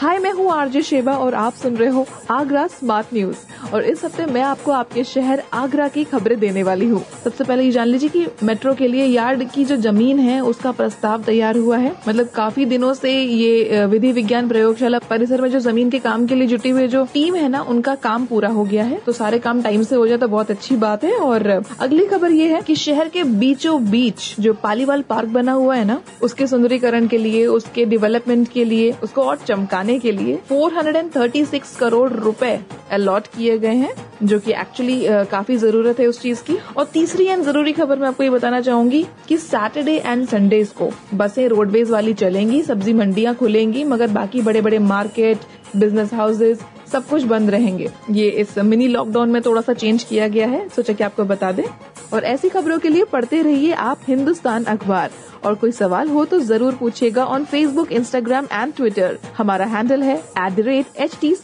[0.00, 4.04] हाय, मैं हूँ RJ Sheba और आप सुन रहे हो आगरा स्मार्ट न्यूज़ और इस
[4.04, 7.86] हफ़्ते मैं आपको आपके शहर आगरा की खबरें देने वाली हूँ। सबसे पहले ये जान
[7.88, 11.94] लीजिए कि मेट्रो के लिए यार्ड की जो ज़मीन है, उसका प्रस्ताव तैयार हुआ है।
[12.08, 16.34] मतलब काफ़ी दिनों से ये विधि विज्ञान प्रयोगशाला परिसर में जो ज़मीन के काम के
[16.34, 19.38] लिए जुटी हुई जो टीम है ना, उनका काम पूरा हो गया है। तो सारे
[19.38, 21.46] काम टाइम से हो जाए तो बहुत अच्छी बात है। और
[21.80, 25.84] अगली खबर ये है की शहर के बीचों बीच जो पालीवाल पार्क बना हुआ है
[25.84, 30.36] ना, उसके सुंदरीकरण के लिए, उसके डेवलपमेंट के लिए, उसको और चमकाने बनाने के लिए
[30.48, 32.58] 436 करोड़ रुपए
[32.92, 33.92] अलॉट किए गए हैं,
[34.22, 38.08] जो कि एक्चुअली काफ़ी ज़रूरत है उस चीज़ की। और तीसरी एंड ज़रूरी खबर मैं
[38.08, 43.34] आपको ये बताना चाहूँगी कि सैटरडे एंड संडेज को बसें रोडवेज़ वाली चलेंगी, सब्ज़ी मंडियाँ
[43.34, 45.38] खुलेंगी, मगर बाकी बड़े बड़े मार्केट
[45.76, 46.58] बिज़नेस हाउसेज
[46.92, 50.68] सब कुछ बंद रहेंगे। ये इस मिनी लॉकडाउन में थोड़ा सा चेंज किया गया है,
[50.68, 51.64] सोचा कि आपको बता दें।
[52.12, 55.10] और ऐसी खबरों के लिए पढ़ते रहिए आप हिंदुस्तान अखबार।
[55.44, 60.16] और कोई सवाल हो तो ज़रूर पूछेगा on Facebook Instagram and Twitter हमारा हैंडल है
[60.16, 61.34] at the rate H T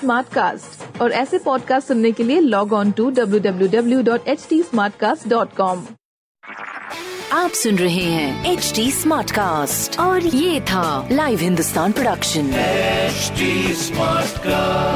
[1.00, 4.62] और ऐसे पॉडकास्ट सुनने के लिए log on to W W W dot H T
[7.32, 8.90] आप सुन रहे हैं एच टी
[10.00, 12.50] और ये था live Hindustan production
[13.74, 14.93] smart cast